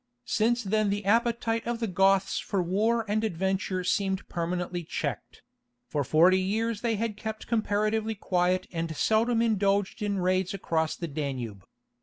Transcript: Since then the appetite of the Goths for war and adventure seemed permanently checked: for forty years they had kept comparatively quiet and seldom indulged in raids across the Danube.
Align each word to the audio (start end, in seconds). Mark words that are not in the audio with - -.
Since 0.25 0.63
then 0.63 0.89
the 0.89 1.05
appetite 1.05 1.67
of 1.67 1.79
the 1.79 1.85
Goths 1.85 2.39
for 2.39 2.63
war 2.63 3.05
and 3.07 3.23
adventure 3.23 3.83
seemed 3.83 4.27
permanently 4.27 4.83
checked: 4.83 5.43
for 5.89 6.03
forty 6.03 6.39
years 6.39 6.81
they 6.81 6.95
had 6.95 7.15
kept 7.15 7.45
comparatively 7.45 8.15
quiet 8.15 8.65
and 8.71 8.95
seldom 8.97 9.43
indulged 9.43 10.01
in 10.01 10.17
raids 10.17 10.55
across 10.55 10.95
the 10.95 11.07
Danube. 11.07 11.63